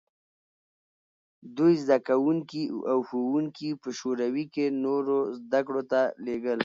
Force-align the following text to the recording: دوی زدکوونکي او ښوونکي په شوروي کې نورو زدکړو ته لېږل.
دوی 1.57 1.73
زدکوونکي 1.87 2.63
او 2.91 2.99
ښوونکي 3.07 3.69
په 3.81 3.89
شوروي 3.99 4.45
کې 4.53 4.65
نورو 4.83 5.17
زدکړو 5.41 5.81
ته 5.91 6.01
لېږل. 6.25 6.59